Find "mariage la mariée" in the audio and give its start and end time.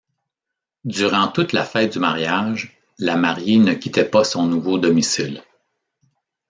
1.99-3.57